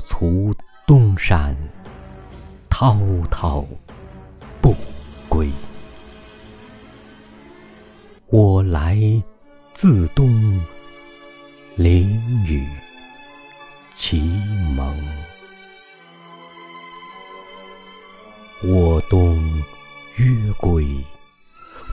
[0.00, 0.54] 卒
[0.86, 1.56] 东山，
[2.70, 2.96] 滔
[3.28, 3.66] 滔
[4.60, 4.74] 不
[5.28, 5.50] 归。
[8.28, 8.96] 我来
[9.72, 10.64] 自东，
[11.74, 12.68] 凌雨
[13.96, 14.20] 其
[14.76, 14.96] 蒙。
[18.62, 19.62] 我东
[20.16, 20.86] 约归，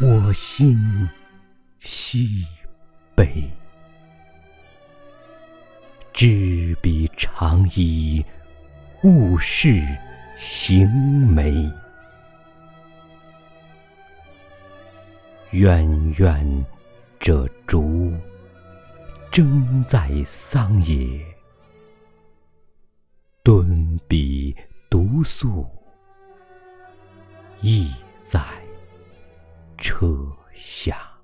[0.02, 1.09] 我心
[1.80, 2.45] 西
[3.16, 3.50] 北。
[6.16, 8.26] 知彼长依
[9.04, 9.82] 物是
[10.38, 10.90] 行
[11.28, 11.70] 眉。
[15.52, 15.86] 远
[16.17, 16.66] 远
[17.20, 18.14] 者竹，
[19.30, 21.22] 争在桑野；
[23.44, 24.56] 敦笔
[24.89, 25.67] 独宿，
[27.59, 28.42] 意在
[29.78, 31.14] 车下。